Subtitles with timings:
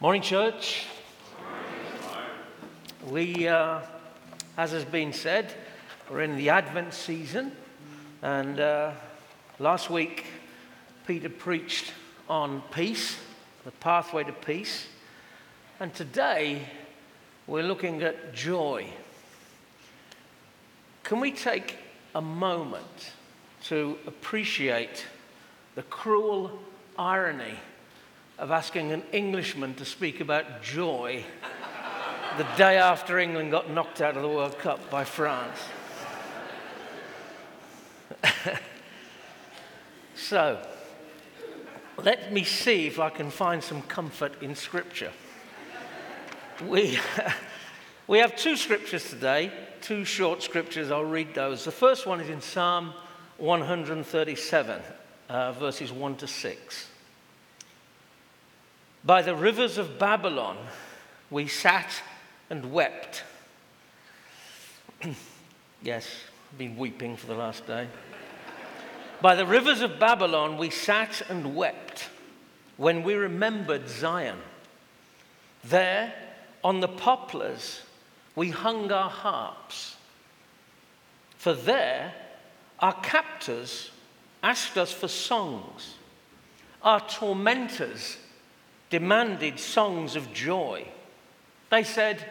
[0.00, 0.86] Morning, church.
[3.10, 3.80] We, uh,
[4.56, 5.52] as has been said,
[6.08, 7.50] we're in the Advent season,
[8.22, 8.92] and uh,
[9.58, 10.26] last week
[11.04, 11.92] Peter preached
[12.28, 13.18] on peace,
[13.64, 14.86] the pathway to peace,
[15.80, 16.62] and today
[17.48, 18.86] we're looking at joy.
[21.02, 21.74] Can we take
[22.14, 23.14] a moment
[23.64, 25.06] to appreciate
[25.74, 26.56] the cruel
[26.96, 27.56] irony
[28.38, 31.24] of asking an Englishman to speak about joy
[32.36, 35.58] the day after England got knocked out of the World Cup by France.
[40.14, 40.64] so,
[41.96, 45.10] let me see if I can find some comfort in Scripture.
[46.64, 47.00] We,
[48.06, 50.92] we have two scriptures today, two short scriptures.
[50.92, 51.64] I'll read those.
[51.64, 52.92] The first one is in Psalm
[53.38, 54.80] 137,
[55.28, 56.88] uh, verses 1 to 6.
[59.04, 60.56] By the rivers of Babylon,
[61.30, 62.02] we sat
[62.50, 63.22] and wept.
[65.82, 66.08] yes,
[66.50, 67.86] I've been weeping for the last day.
[69.20, 72.08] By the rivers of Babylon, we sat and wept
[72.76, 74.38] when we remembered Zion.
[75.64, 76.12] There,
[76.62, 77.82] on the poplars,
[78.34, 79.96] we hung our harps.
[81.36, 82.14] For there,
[82.78, 83.90] our captors
[84.42, 85.94] asked us for songs.
[86.82, 88.18] Our tormentors
[88.90, 90.86] demanded songs of joy.
[91.70, 92.24] They said,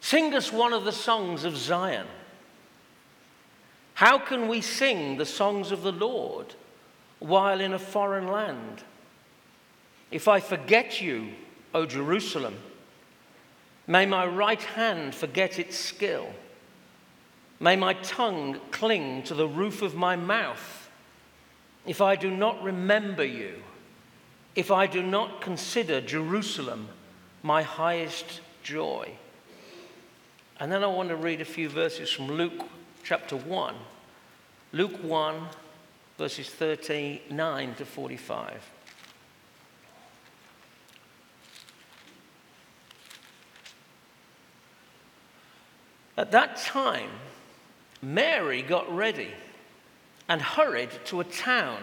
[0.00, 2.06] Sing us one of the songs of Zion.
[3.94, 6.54] How can we sing the songs of the Lord
[7.20, 8.82] while in a foreign land?
[10.10, 11.28] If I forget you,
[11.72, 12.56] O Jerusalem,
[13.86, 16.26] may my right hand forget its skill.
[17.60, 20.90] May my tongue cling to the roof of my mouth.
[21.86, 23.62] If I do not remember you,
[24.54, 26.88] if I do not consider Jerusalem
[27.42, 29.10] my highest joy.
[30.60, 32.66] And then I want to read a few verses from Luke
[33.02, 33.74] chapter 1.
[34.72, 35.48] Luke 1,
[36.18, 38.70] verses 39 to 45.
[46.16, 47.10] At that time,
[48.02, 49.32] Mary got ready
[50.28, 51.78] and hurried to a town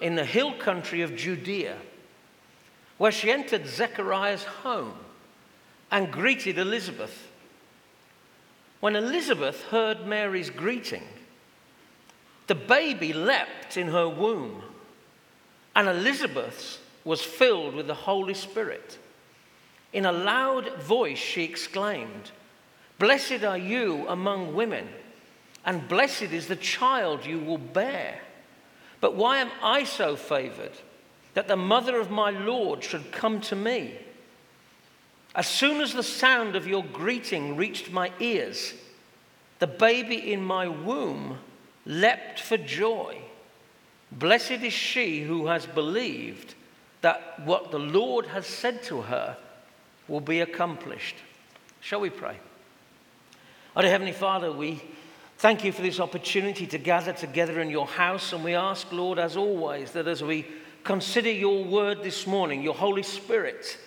[0.00, 1.76] in the hill country of Judea,
[2.98, 4.94] where she entered Zechariah's home
[5.90, 7.28] and greeted Elizabeth.
[8.80, 11.04] When Elizabeth heard Mary's greeting,
[12.46, 14.62] the baby leapt in her womb,
[15.74, 18.98] and Elizabeth was filled with the Holy Spirit.
[19.92, 22.32] In a loud voice, she exclaimed,
[22.98, 24.88] Blessed are you among women,
[25.64, 28.20] and blessed is the child you will bear.
[29.04, 30.72] But why am I so favored
[31.34, 33.98] that the mother of my Lord should come to me?
[35.34, 38.72] As soon as the sound of your greeting reached my ears,
[39.58, 41.36] the baby in my womb
[41.84, 43.18] leapt for joy.
[44.10, 46.54] Blessed is she who has believed
[47.02, 49.36] that what the Lord has said to her
[50.08, 51.16] will be accomplished.
[51.82, 52.38] Shall we pray?
[53.76, 54.80] Our Heavenly Father, we
[55.38, 58.32] Thank you for this opportunity to gather together in your house.
[58.32, 60.46] And we ask, Lord, as always, that as we
[60.84, 63.78] consider your word this morning, your Holy Spirit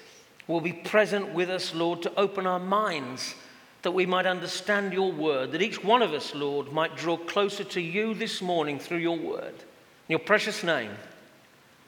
[0.47, 3.35] will be present with us, Lord, to open our minds
[3.81, 7.63] that we might understand your word, that each one of us, Lord, might draw closer
[7.63, 9.53] to you this morning through your word.
[9.53, 10.91] In your precious name,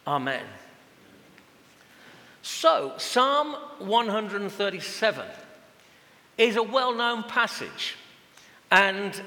[0.08, 0.44] Amen.
[2.42, 5.26] So, Psalm 137
[6.38, 7.96] is a well known passage.
[8.72, 9.22] And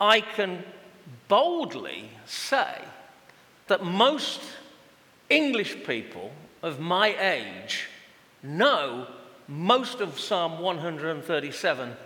[0.00, 0.64] I can
[1.28, 2.78] boldly say
[3.68, 4.40] that most
[5.30, 6.32] English people
[6.62, 7.88] of my age
[8.42, 9.06] know
[9.48, 11.96] most of Psalm 137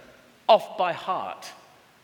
[0.49, 1.53] off by heart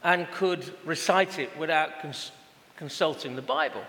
[0.03, 2.31] and could recite it without cons-
[2.77, 3.83] consulting the Bible.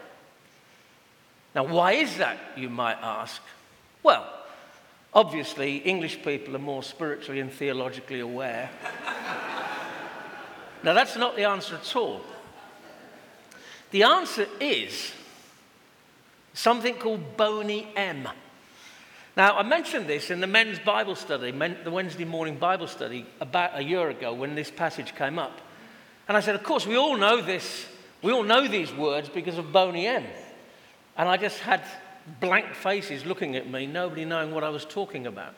[1.54, 3.42] Now, why is that, you might ask?
[4.04, 4.28] Well,
[5.14, 8.70] obviously, English people are more spiritually and theologically aware.
[10.86, 12.22] Now, that's not the answer at all.
[13.90, 15.12] The answer is
[16.54, 18.30] something called Boney M.
[19.36, 23.72] Now, I mentioned this in the men's Bible study, the Wednesday morning Bible study, about
[23.74, 25.60] a year ago when this passage came up.
[26.28, 27.88] And I said, of course, we all know this,
[28.22, 30.24] we all know these words because of Boney M.
[31.18, 31.82] And I just had
[32.40, 35.56] blank faces looking at me, nobody knowing what I was talking about.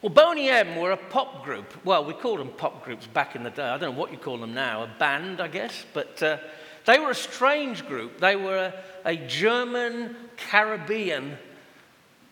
[0.00, 1.84] Well, Boney M were a pop group.
[1.84, 3.64] Well, we called them pop groups back in the day.
[3.64, 5.84] I don't know what you call them now, a band, I guess.
[5.92, 6.36] But uh,
[6.84, 8.20] they were a strange group.
[8.20, 8.74] They were a,
[9.04, 11.36] a German Caribbean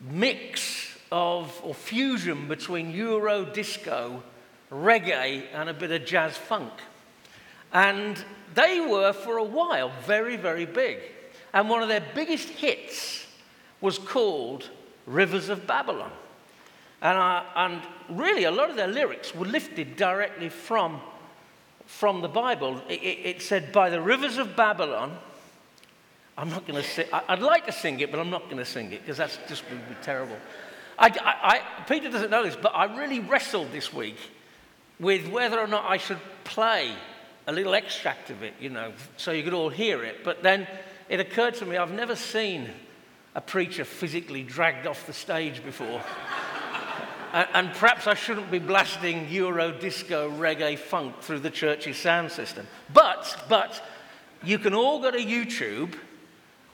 [0.01, 4.23] mix of, or fusion between Euro disco,
[4.71, 6.73] reggae, and a bit of jazz funk.
[7.73, 8.23] And
[8.55, 10.99] they were, for a while, very, very big.
[11.53, 13.27] And one of their biggest hits
[13.81, 14.71] was called
[15.05, 16.13] Rivers of Babylon.
[17.06, 21.00] And, uh, and really, a lot of their lyrics were lifted directly from,
[21.87, 22.82] from the Bible.
[22.88, 25.17] It, it said, By the rivers of Babylon,
[26.37, 27.06] I'm not going to sing.
[27.12, 29.62] I'd like to sing it, but I'm not going to sing it because that's just
[29.70, 30.37] would be terrible.
[30.99, 34.19] I, I, I, Peter doesn't know this, but I really wrestled this week
[34.99, 36.93] with whether or not I should play
[37.47, 40.25] a little extract of it, you know, so you could all hear it.
[40.25, 40.67] But then
[41.08, 42.69] it occurred to me I've never seen
[43.37, 46.03] a preacher physically dragged off the stage before.
[47.37, 52.33] And, and, perhaps I shouldn't be blasting Euro disco reggae funk through the church's sound
[52.33, 52.67] system.
[52.94, 53.83] But, but,
[54.43, 55.94] you can all go to YouTube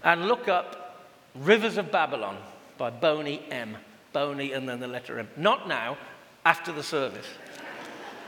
[0.04, 2.36] and look up Rivers of Babylon
[2.78, 3.76] by Boney M.
[4.12, 5.28] Boney and then the letter M.
[5.36, 5.98] Not now,
[6.44, 7.26] after the service.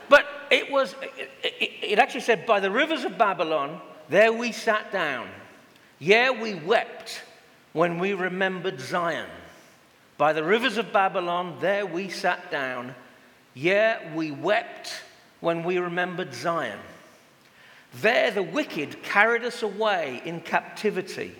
[0.09, 4.51] But it was, it, it, it actually said, By the rivers of Babylon, there we
[4.51, 5.29] sat down.
[6.01, 7.23] Yeah, we wept
[7.73, 9.31] when we remembered Zion.
[10.17, 12.95] By the rivers of Babylon, there we sat down.
[13.55, 15.03] Yeah, we wept
[15.41, 16.79] when we remembered Zion.
[18.01, 21.35] There the wicked carried us away in captivity,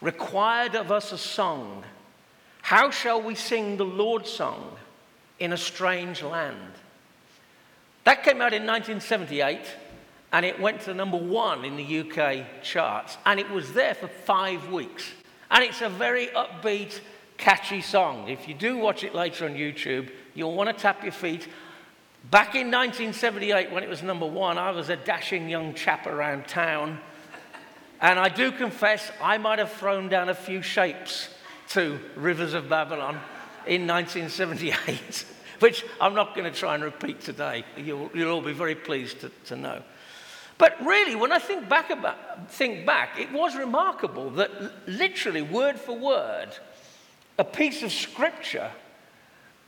[0.00, 1.84] required of us a song.
[2.62, 4.76] How shall we sing the Lord's song
[5.38, 6.72] in a strange land?
[8.04, 9.60] That came out in 1978
[10.32, 14.08] and it went to number one in the UK charts and it was there for
[14.08, 15.10] five weeks.
[15.50, 17.00] And it's a very upbeat,
[17.38, 18.28] catchy song.
[18.28, 21.48] If you do watch it later on YouTube, you'll want to tap your feet.
[22.30, 26.46] Back in 1978, when it was number one, I was a dashing young chap around
[26.46, 26.98] town.
[28.00, 31.30] And I do confess, I might have thrown down a few shapes
[31.70, 33.18] to Rivers of Babylon
[33.66, 35.24] in 1978.
[35.58, 37.64] which I'm not going to try and repeat today.
[37.76, 39.82] You'll, you'll all be very pleased to, to know.
[40.56, 44.50] But really, when I think back, about, think back, it was remarkable that
[44.88, 46.48] literally, word for word,
[47.38, 48.70] a piece of scripture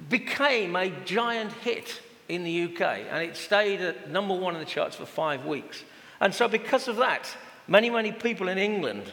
[0.09, 2.81] became a giant hit in the UK.
[3.11, 5.85] And it stayed at number one in the charts for five weeks.
[6.21, 7.29] And so, because of that,
[7.67, 9.13] many, many people in England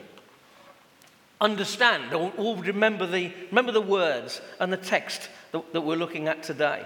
[1.40, 6.28] understand or, or remember, the, remember the words and the text that, that we're looking
[6.28, 6.86] at today.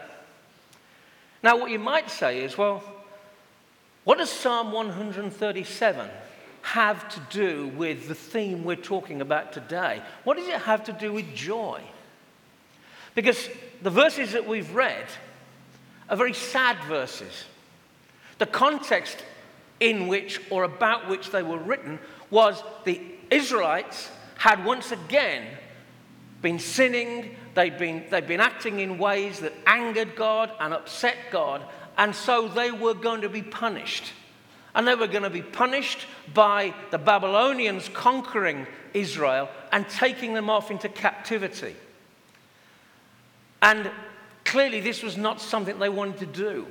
[1.41, 2.83] Now, what you might say is, well,
[4.03, 6.09] what does Psalm 137
[6.62, 10.02] have to do with the theme we're talking about today?
[10.24, 11.81] What does it have to do with joy?
[13.16, 13.50] Because
[13.81, 15.06] the verses that we've read
[16.10, 17.46] are very sad verses.
[18.38, 19.24] The context
[19.80, 22.00] in which or about which they were written
[22.30, 25.46] was the Israelites had once again
[26.42, 31.64] been sinning, they'd been, they'd been acting in ways that angered God and upset God,
[31.98, 34.12] and so they were going to be punished.
[34.73, 40.50] And they were going to be punished by the Babylonians conquering Israel and taking them
[40.50, 41.75] off into captivity.
[43.62, 43.91] And
[44.45, 46.68] clearly, this was not something they wanted to do.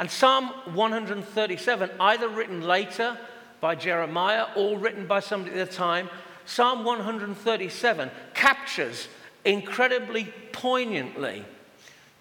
[0.00, 3.18] And Psalm 137, either written later
[3.60, 6.08] by Jeremiah or written by somebody at the time,
[6.44, 9.08] Psalm 137 captures
[9.44, 11.44] incredibly poignantly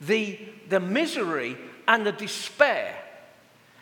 [0.02, 1.58] the, the misery
[1.88, 2.96] and the despair.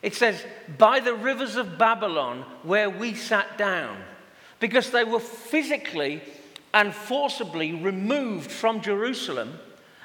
[0.06, 0.46] It says,
[0.78, 3.98] By the rivers of Babylon where we sat down,
[4.60, 6.22] because they were physically
[6.76, 9.58] and forcibly removed from Jerusalem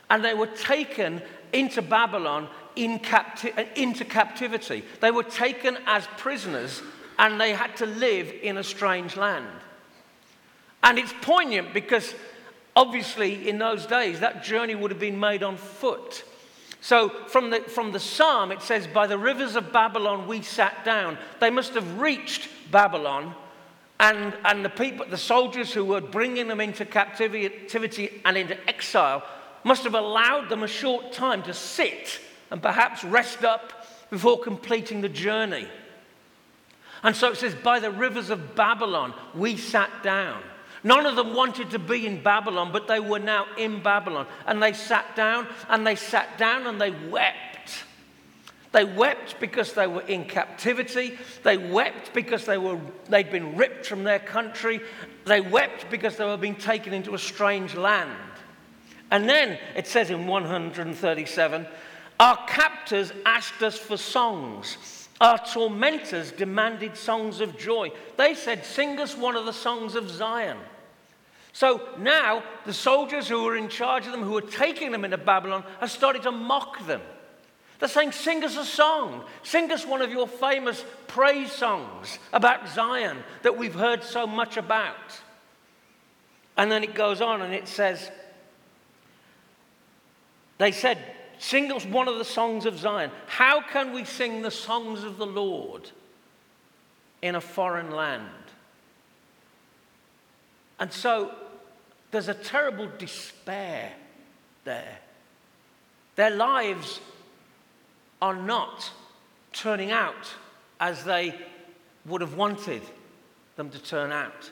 [0.09, 1.21] and they were taken
[1.53, 4.85] into Babylon in capti- uh, into captivity.
[5.01, 6.81] They were taken as prisoners
[7.19, 9.47] and they had to live in a strange land.
[10.83, 12.15] And it's poignant because
[12.75, 16.25] obviously in those days that journey would have been made on foot.
[16.81, 20.85] So from the, from the psalm, it says, By the rivers of Babylon we sat
[20.85, 21.19] down.
[21.39, 23.35] They must have reached Babylon,
[23.99, 29.23] and, and the people, the soldiers who were bringing them into captivity and into exile,
[29.63, 32.19] must have allowed them a short time to sit
[32.51, 35.69] and perhaps rest up before completing the journey.
[37.03, 40.43] And so it says, By the rivers of Babylon we sat down.
[40.83, 44.27] None of them wanted to be in Babylon, but they were now in Babylon.
[44.47, 47.85] And they sat down and they sat down and they wept.
[48.73, 51.19] They wept because they were in captivity.
[51.43, 54.81] They wept because they were, they'd been ripped from their country.
[55.25, 58.17] They wept because they were being taken into a strange land.
[59.11, 61.67] And then it says in 137
[62.21, 64.77] Our captors asked us for songs.
[65.21, 67.93] Our tormentors demanded songs of joy.
[68.17, 70.57] They said, Sing us one of the songs of Zion.
[71.53, 75.19] So now the soldiers who were in charge of them, who were taking them into
[75.19, 77.03] Babylon, have started to mock them.
[77.79, 79.25] They're saying, Sing us a song.
[79.43, 84.57] Sing us one of your famous praise songs about Zion that we've heard so much
[84.57, 85.21] about.
[86.57, 88.11] And then it goes on and it says,
[90.57, 90.99] They said,
[91.41, 93.11] Sing us one of the songs of Zion.
[93.27, 95.91] How can we sing the songs of the Lord
[97.23, 98.29] in a foreign land?
[100.79, 101.35] And so
[102.11, 103.91] there's a terrible despair
[104.65, 104.99] there.
[106.17, 107.01] Their lives
[108.21, 108.91] are not
[109.55, 110.35] turning out
[110.79, 111.35] as they
[112.05, 112.83] would have wanted
[113.57, 114.51] them to turn out.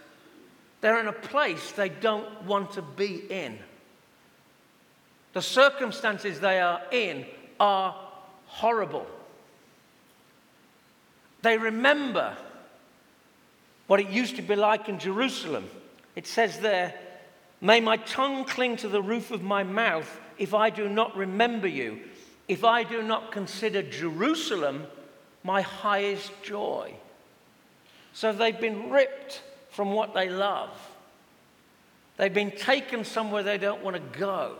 [0.80, 3.58] They're in a place they don't want to be in.
[5.32, 7.26] The circumstances they are in
[7.60, 7.94] are
[8.46, 9.06] horrible.
[11.42, 12.36] They remember
[13.86, 15.68] what it used to be like in Jerusalem.
[16.16, 16.94] It says there,
[17.60, 21.66] May my tongue cling to the roof of my mouth if I do not remember
[21.66, 22.00] you,
[22.46, 24.86] if I do not consider Jerusalem
[25.42, 26.94] my highest joy.
[28.12, 30.70] So they've been ripped from what they love.
[32.16, 34.56] They've been taken somewhere they don't want to go.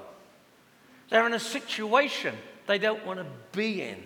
[1.09, 2.35] They're in a situation
[2.67, 4.03] they don't want to be in.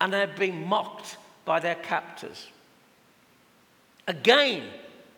[0.00, 2.48] And they're being mocked by their captors.
[4.06, 4.64] Again,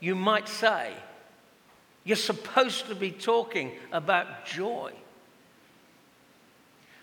[0.01, 0.93] you might say,
[2.05, 4.93] you're supposed to be talking about joy.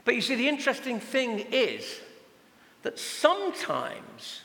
[0.06, 2.00] But you see, the interesting thing is
[2.84, 4.42] that sometimes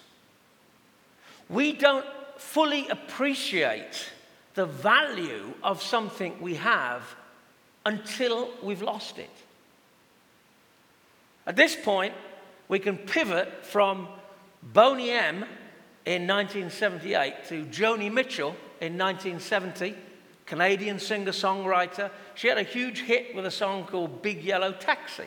[1.48, 4.10] we don't fully appreciate
[4.54, 7.02] the value of something we have
[7.84, 9.30] until we've lost it.
[11.46, 12.14] At this point,
[12.68, 14.08] we can pivot from
[14.62, 15.44] Boney M
[16.04, 19.94] in 1978 to Joni Mitchell in 1970
[20.48, 22.10] Canadian singer songwriter.
[22.34, 25.24] She had a huge hit with a song called Big Yellow Taxi.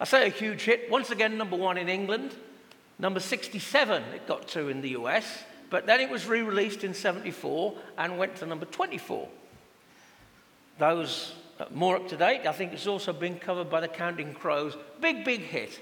[0.00, 2.34] I say a huge hit, once again, number one in England,
[2.98, 6.94] number 67 it got to in the US, but then it was re released in
[6.94, 9.28] 74 and went to number 24.
[10.78, 11.32] Those
[11.70, 14.76] more up to date, I think it's also been covered by the Counting Crows.
[15.00, 15.78] Big, big hit.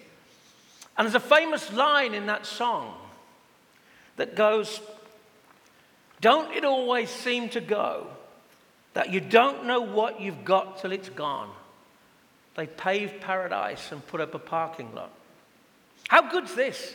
[0.97, 2.95] And there's a famous line in that song
[4.17, 4.81] that goes,
[6.21, 8.07] don't it always seem to go
[8.93, 11.49] that you don't know what you've got till it's gone?
[12.57, 15.11] They paved paradise and put up a parking lot.
[16.09, 16.95] How good's this?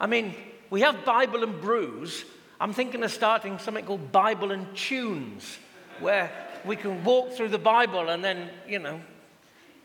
[0.00, 0.34] I mean,
[0.70, 2.24] we have Bible and brews.
[2.58, 5.58] I'm thinking of starting something called Bible and tunes,
[6.00, 6.32] where
[6.64, 9.00] we can walk through the Bible and then, you know,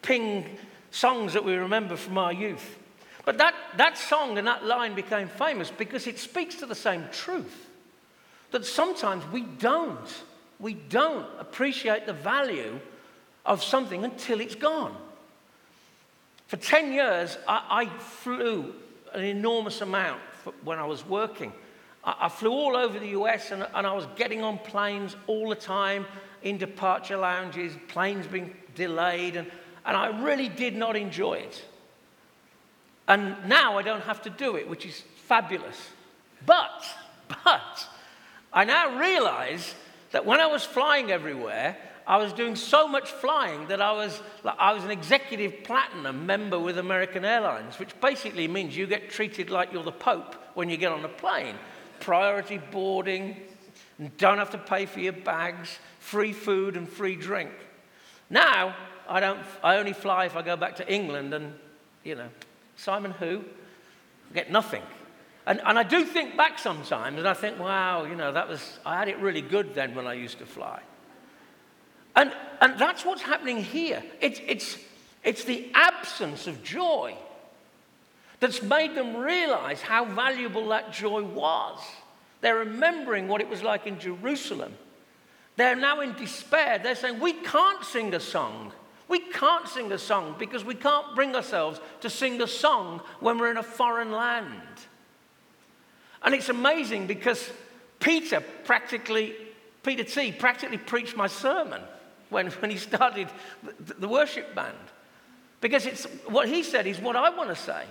[0.01, 0.57] ping
[0.91, 2.77] songs that we remember from our youth.
[3.25, 7.05] But that, that song and that line became famous because it speaks to the same
[7.11, 7.67] truth
[8.51, 10.23] that sometimes we don't.
[10.59, 12.79] We don't appreciate the value
[13.45, 14.95] of something until it's gone.
[16.47, 18.73] For 10 years, I, I flew
[19.13, 20.21] an enormous amount
[20.63, 21.51] when I was working.
[22.03, 25.49] I, I flew all over the US and, and I was getting on planes all
[25.49, 26.05] the time,
[26.45, 29.51] in departure lounges, planes being delayed, and,
[29.83, 31.65] and I really did not enjoy it.
[33.07, 35.89] And now I don't have to do it, which is fabulous.
[36.45, 36.85] But,
[37.43, 37.89] but,
[38.53, 39.73] I now realize
[40.11, 44.21] that when I was flying everywhere, I was doing so much flying that I was,
[44.45, 49.49] I was an executive platinum member with American Airlines, which basically means you get treated
[49.49, 51.55] like you're the Pope when you get on a plane.
[51.99, 53.35] Priority boarding,
[54.17, 57.51] don't have to pay for your bags, free food and free drink.
[58.29, 58.75] Now,
[59.07, 61.53] I, don't, I only fly if I go back to England and,
[62.03, 62.27] you know,
[62.75, 63.43] Simon who?
[64.33, 64.81] Get nothing.
[65.47, 68.79] And, and I do think back sometimes and I think, wow, you know, that was,
[68.85, 70.81] I had it really good then when I used to fly.
[72.15, 74.01] And, and that's what's happening here.
[74.21, 74.77] It's, it's,
[75.23, 77.15] it's the absence of joy
[78.39, 81.79] that's made them realize how valuable that joy was.
[82.45, 84.75] They're remembering what it was like in Jerusalem.
[85.55, 86.77] They're now in despair.
[86.77, 88.71] They're saying, We can't sing a song.
[89.07, 93.39] We can't sing a song because we can't bring ourselves to sing a song when
[93.39, 94.61] we're in a foreign land.
[96.21, 97.49] And it's amazing because
[97.99, 99.33] Peter practically,
[99.81, 101.81] Peter T practically preached my sermon
[102.29, 103.27] when, when he started
[103.79, 104.77] the, the worship band.
[105.61, 107.85] Because it's, what he said is what I want to say.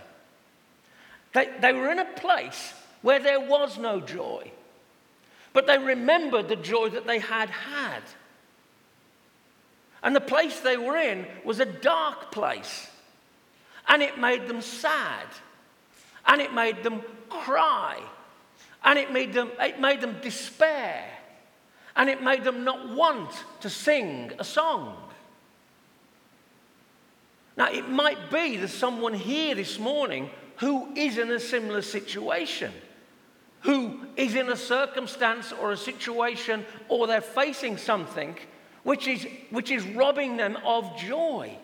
[1.32, 2.72] They, they were in a place
[3.04, 4.50] where there was no joy,
[5.52, 8.00] but they remembered the joy that they had had.
[10.02, 12.88] And the place they were in was a dark place.
[13.88, 15.26] And it made them sad.
[16.26, 18.00] And it made them cry.
[18.82, 21.04] And it made them, it made them despair.
[21.96, 24.96] And it made them not want to sing a song.
[27.54, 32.72] Now, it might be there's someone here this morning who is in a similar situation,
[33.64, 38.36] who is in a circumstance or a situation or they're facing something
[38.84, 41.56] which is, which is robbing them of joy.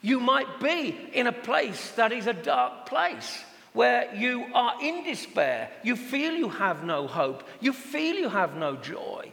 [0.00, 5.04] You might be in a place that is a dark place where you are in
[5.04, 5.70] despair.
[5.82, 7.44] You feel you have no hope.
[7.60, 9.30] You feel you have no joy.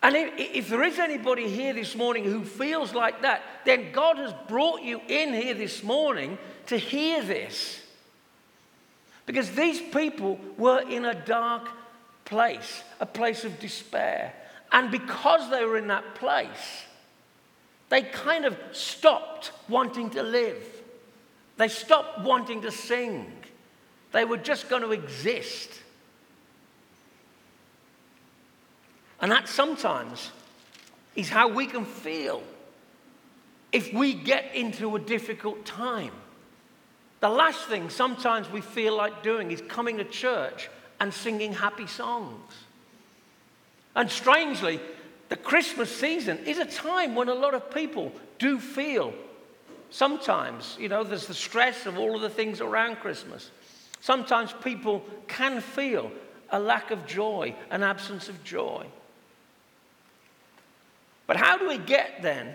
[0.00, 4.16] And if, if, there is anybody here this morning who feels like that, then God
[4.18, 7.82] has brought you in here this morning to hear this.
[9.28, 11.68] Because these people were in a dark
[12.24, 14.32] place, a place of despair.
[14.72, 16.86] And because they were in that place,
[17.90, 20.64] they kind of stopped wanting to live.
[21.58, 23.30] They stopped wanting to sing.
[24.12, 25.72] They were just going to exist.
[29.20, 30.30] And that sometimes
[31.16, 32.42] is how we can feel
[33.72, 36.14] if we get into a difficult time.
[37.20, 40.68] The last thing sometimes we feel like doing is coming to church
[41.00, 42.52] and singing happy songs.
[43.96, 44.80] And strangely,
[45.28, 49.12] the Christmas season is a time when a lot of people do feel
[49.90, 53.50] sometimes, you know, there's the stress of all of the things around Christmas.
[54.00, 56.10] Sometimes people can feel
[56.50, 58.86] a lack of joy, an absence of joy.
[61.26, 62.54] But how do we get then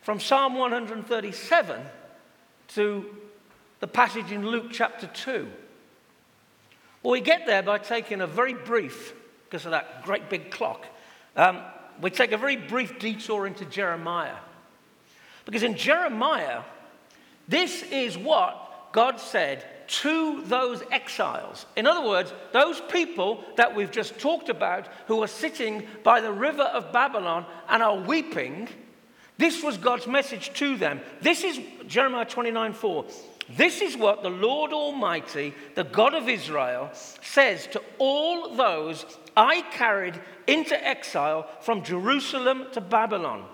[0.00, 1.80] from Psalm 137
[2.68, 3.16] to
[3.80, 5.48] the passage in Luke chapter 2?
[7.02, 10.86] Well, we get there by taking a very brief, because of that great big clock,
[11.36, 11.60] um,
[12.00, 14.36] we take a very brief detour into Jeremiah.
[15.44, 16.62] Because in Jeremiah,
[17.48, 21.66] this is what God said to those exiles.
[21.74, 26.32] In other words, those people that we've just talked about who are sitting by the
[26.32, 28.68] river of Babylon and are weeping,
[29.36, 31.00] this was God's message to them.
[31.20, 33.04] This is Jeremiah 29 4.
[33.56, 39.04] This is what the Lord Almighty, the God of Israel, says to all those
[39.36, 43.44] I carried into exile from Jerusalem to Babylon.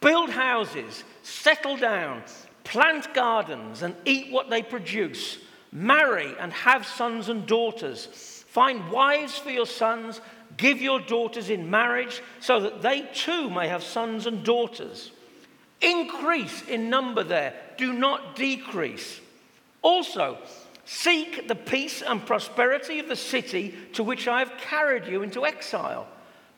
[0.00, 2.22] Build houses, settle down,
[2.64, 5.38] plant gardens, and eat what they produce.
[5.70, 8.44] Marry and have sons and daughters.
[8.48, 10.22] Find wives for your sons.
[10.56, 15.10] Give your daughters in marriage so that they too may have sons and daughters.
[15.80, 19.20] Increase in number there, do not decrease.
[19.82, 20.38] Also,
[20.84, 25.46] seek the peace and prosperity of the city to which I have carried you into
[25.46, 26.06] exile.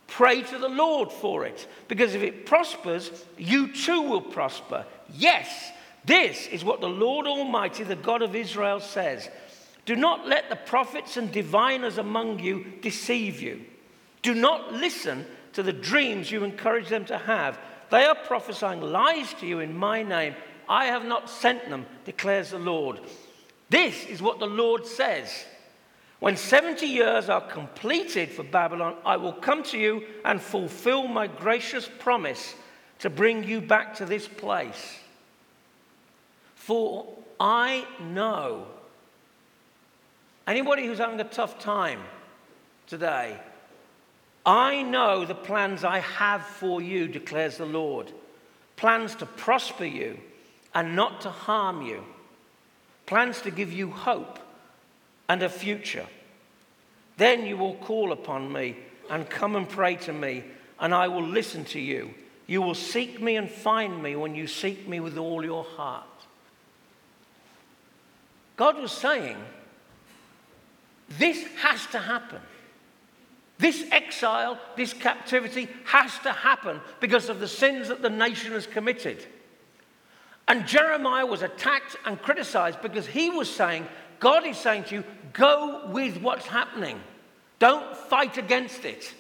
[0.07, 4.85] Pray to the Lord for it, because if it prospers, you too will prosper.
[5.15, 5.71] Yes,
[6.05, 9.29] this is what the Lord Almighty, the God of Israel, says.
[9.85, 13.61] Do not let the prophets and diviners among you deceive you.
[14.23, 17.59] Do not listen to the dreams you encourage them to have
[17.91, 20.35] they are prophesying lies to you in my name.
[20.69, 23.01] I have not sent them, declares the Lord.
[23.69, 25.45] This is what the Lord says.
[26.21, 31.27] When 70 years are completed for Babylon, I will come to you and fulfill my
[31.27, 32.55] gracious promise
[32.99, 34.99] to bring you back to this place.
[36.55, 37.07] For
[37.41, 38.67] I know.
[40.47, 42.01] Anybody who's having a tough time
[42.87, 43.39] today,
[44.45, 48.13] I know the plans I have for you, declares the Lord
[48.81, 50.19] plans to prosper you
[50.75, 52.03] and not to harm you,
[53.05, 54.39] plans to give you hope
[55.29, 56.07] and a future.
[57.19, 58.77] Then you will call upon me
[59.11, 60.45] and come and pray to me,
[60.79, 62.15] and I will listen to you.
[62.47, 66.07] You will seek me and find me when you seek me with all your heart.
[68.57, 69.37] God was saying,
[71.19, 72.41] This has to happen.
[73.61, 78.67] This exile, this captivity has to happen because of the sins that the nation has
[78.67, 79.25] committed.
[80.49, 83.87] And Jeremiah was attacked and criticized because he was saying,
[84.19, 86.99] God is saying to you, go with what's happening.
[87.59, 89.15] Don't fight against it.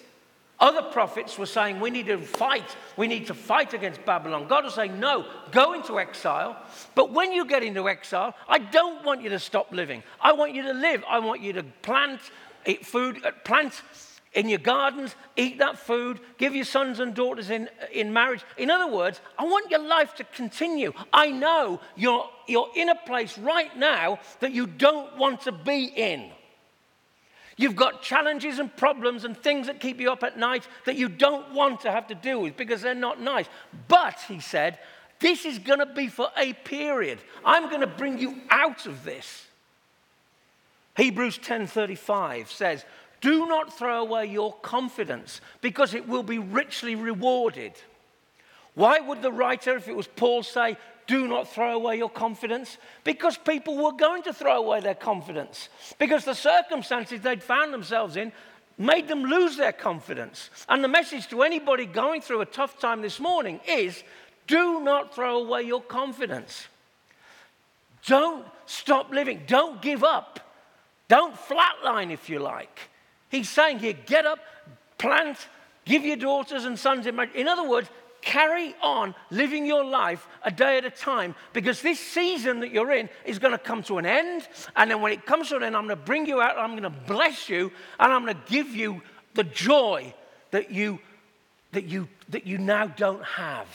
[0.59, 2.76] Other prophets were saying, we need to fight.
[2.96, 4.48] We need to fight against Babylon.
[4.48, 6.57] God was saying, no, go into exile.
[6.94, 10.03] But when you get into exile, I don't want you to stop living.
[10.20, 11.05] I want you to live.
[11.09, 12.20] I want you to plant
[12.66, 13.83] eat food, uh, plant
[14.32, 18.44] in your gardens, eat that food, give your sons and daughters in, in marriage.
[18.56, 20.92] In other words, I want your life to continue.
[21.12, 25.84] I know you're, you're in a place right now that you don't want to be
[25.84, 26.30] in.
[27.56, 31.08] You've got challenges and problems and things that keep you up at night that you
[31.08, 33.46] don't want to have to deal with because they're not nice.
[33.88, 34.78] But, he said,
[35.18, 37.18] this is going to be for a period.
[37.44, 39.46] I'm going to bring you out of this.
[40.96, 42.84] Hebrews 10:35 says,
[43.20, 47.72] Do not throw away your confidence because it will be richly rewarded.
[48.74, 52.78] Why would the writer, if it was Paul, say, do not throw away your confidence?
[53.04, 55.68] Because people were going to throw away their confidence.
[55.98, 58.33] Because the circumstances they'd found themselves in
[58.78, 60.50] made them lose their confidence.
[60.68, 64.02] And the message to anybody going through a tough time this morning is
[64.46, 66.66] do not throw away your confidence.
[68.06, 69.42] Don't stop living.
[69.46, 70.40] Don't give up.
[71.09, 72.89] Don't flatline, if you like.
[73.30, 74.40] He's saying here, get up,
[74.98, 75.38] plant,
[75.84, 77.34] give your daughters and sons in marriage.
[77.34, 77.88] In other words,
[78.20, 82.92] carry on living your life a day at a time because this season that you're
[82.92, 84.46] in is going to come to an end.
[84.76, 86.72] And then when it comes to an end, I'm going to bring you out, I'm
[86.72, 89.00] going to bless you, and I'm going to give you
[89.34, 90.12] the joy
[90.50, 90.98] that you,
[91.72, 93.68] that you, that you now don't have.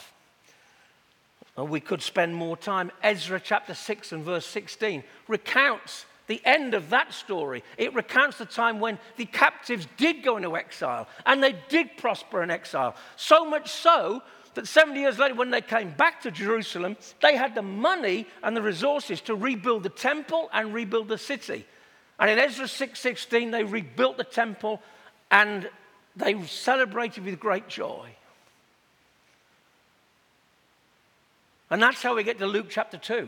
[1.58, 2.92] And we could spend more time.
[3.02, 7.64] Ezra chapter 6 and verse 16 recounts the end of that story.
[7.78, 12.42] It recounts the time when the captives did go into exile and they did prosper
[12.42, 12.96] in exile.
[13.16, 14.22] So much so
[14.56, 18.56] that 70 years later, when they came back to Jerusalem, they had the money and
[18.56, 21.66] the resources to rebuild the temple and rebuild the city.
[22.20, 24.82] And in Ezra 6:16, they rebuilt the temple
[25.30, 25.70] and
[26.16, 28.10] they celebrated with great joy.
[31.70, 33.28] And that's how we get to Luke chapter 2.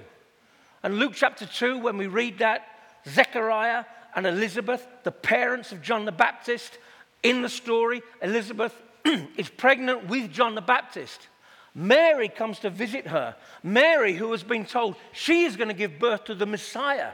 [0.84, 2.77] And Luke chapter 2, when we read that,
[3.08, 6.78] Zechariah and Elizabeth, the parents of John the Baptist,
[7.24, 8.74] in the story, Elizabeth
[9.38, 11.28] is pregnant with John the Baptist.
[11.74, 13.36] Mary comes to visit her.
[13.64, 17.12] Mary, who has been told she is going to give birth to the Messiah.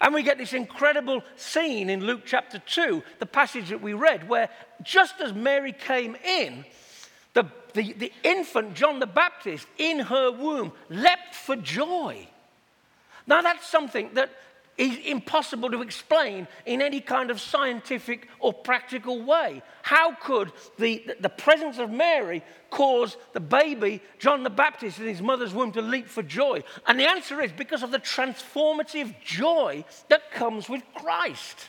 [0.00, 4.28] And we get this incredible scene in Luke chapter 2, the passage that we read,
[4.28, 4.48] where
[4.82, 6.64] just as Mary came in,
[7.34, 12.26] the, the, the infant John the Baptist in her womb leapt for joy.
[13.26, 14.30] Now, that's something that
[14.78, 19.62] is impossible to explain in any kind of scientific or practical way.
[19.82, 25.22] How could the, the presence of Mary cause the baby, John the Baptist, in his
[25.22, 26.62] mother's womb to leap for joy?
[26.86, 31.68] And the answer is because of the transformative joy that comes with Christ.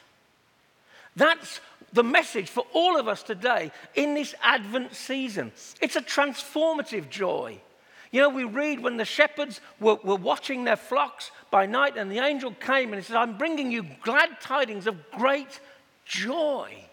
[1.15, 1.61] That's
[1.93, 5.51] the message for all of us today in this Advent season.
[5.81, 7.61] It's a transformative joy.
[8.17, 12.12] You know, we read when the shepherds were, were watching their flocks by night, and
[12.12, 15.60] the angel came and he said, I'm bringing you glad tidings of great
[16.03, 16.84] joy.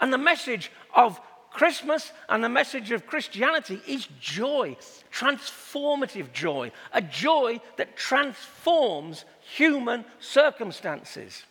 [0.00, 4.78] And the message of Christmas and the message of Christianity is joy,
[5.12, 11.42] transformative joy, a joy that transforms human circumstances.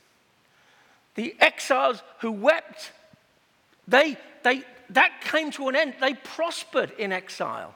[1.14, 2.94] The exiles who wept,
[3.88, 5.94] they, they, that came to an end.
[6.02, 7.76] They prospered in exile.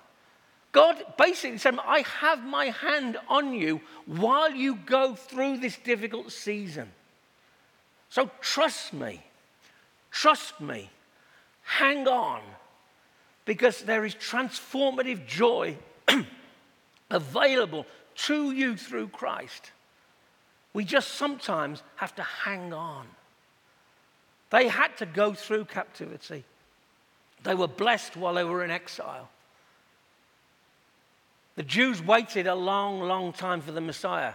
[0.76, 6.34] God basically said, I have my hand on you while you go through this difficult
[6.34, 6.92] season.
[8.10, 9.24] So trust me.
[10.12, 10.90] Trust me.
[11.64, 12.42] Hang on.
[13.46, 15.78] Because there is transformative joy
[17.10, 17.86] available
[18.26, 19.72] to you through Christ.
[20.74, 23.08] We just sometimes have to hang on.
[24.50, 26.44] They had to go through captivity.
[27.44, 29.30] They were blessed while they were in exile.
[31.56, 34.34] The Jews waited a long, long time for the Messiah.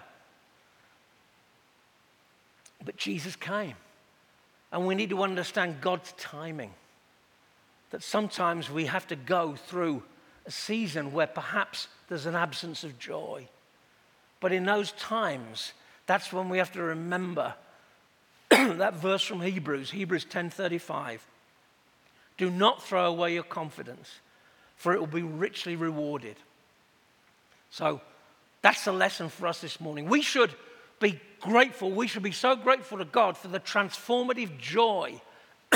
[2.84, 3.74] But Jesus came.
[4.72, 6.72] And we need to understand God's timing.
[7.90, 10.02] That sometimes we have to go through
[10.46, 13.48] a season where perhaps there's an absence of joy.
[14.40, 15.72] But in those times,
[16.06, 17.54] that's when we have to remember
[18.50, 21.20] that verse from Hebrews, Hebrews 10:35.
[22.38, 24.20] Do not throw away your confidence,
[24.76, 26.36] for it will be richly rewarded.
[27.70, 28.00] So
[28.62, 30.08] that's the lesson for us this morning.
[30.08, 30.50] We should
[30.98, 31.90] be grateful.
[31.90, 35.20] We should be so grateful to God for the transformative joy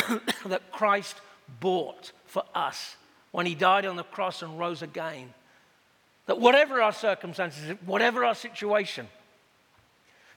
[0.47, 1.17] that Christ
[1.61, 2.97] bought for us
[3.31, 5.33] when he died on the cross and rose again.
[6.27, 9.09] That whatever our circumstances, whatever our situation,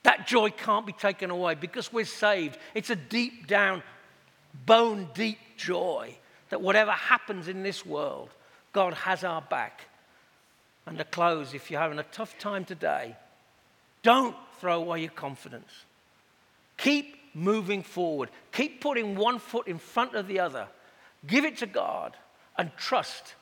[0.03, 2.57] that joy can't be taken away because we're saved.
[2.73, 3.83] It's a deep down,
[4.65, 6.15] bone deep joy
[6.49, 8.29] that whatever happens in this world,
[8.73, 9.87] God has our back
[10.87, 13.15] and to close, if you're having a tough time today,
[14.03, 15.69] don't throw away your confidence.
[16.77, 18.29] Keep moving forward.
[18.53, 20.67] Keep putting one foot in front of the other.
[21.25, 22.15] Give it to God
[22.57, 23.35] and trust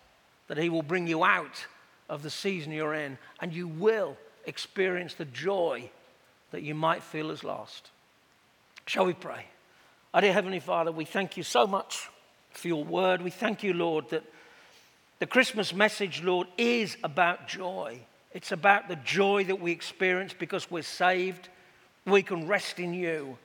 [0.48, 1.68] that He will bring you out
[2.10, 5.90] of the season you're in and you will experience the joy
[6.52, 7.92] that you might feel as lost.
[8.88, 9.46] Shall we pray?
[10.14, 12.10] Our dear Heavenly Father, we thank you so much
[12.52, 13.22] for your word.
[13.22, 14.24] We thank you, Lord, that
[15.20, 18.00] the Christmas message, Lord, is about joy.
[18.34, 21.48] It's about the joy that we experience because we're saved.
[22.06, 23.38] We can rest in you.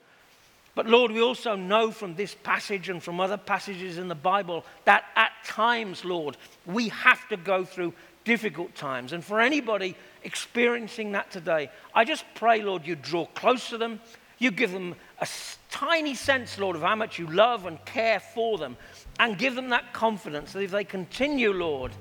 [0.74, 4.64] But Lord, we also know from this passage and from other passages in the Bible
[4.84, 7.92] that at times, Lord, we have to go through
[8.24, 9.12] difficult times.
[9.12, 14.00] And for anybody experiencing that today, I just pray, Lord, you draw close to them.
[14.38, 15.28] You give them a
[15.70, 18.76] tiny sense, Lord, of how much you love and care for them.
[19.20, 21.92] And give them that confidence that if they continue, Lord,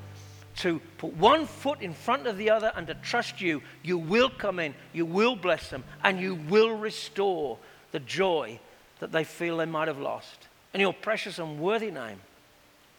[0.60, 4.29] to put one foot in front of the other and to trust you, you will
[4.29, 7.58] come in, you will bless them, and you will restore
[7.91, 8.58] the joy
[9.01, 10.47] that they feel they might have lost.
[10.73, 12.21] In your precious and worthy name,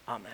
[0.06, 0.30] amen.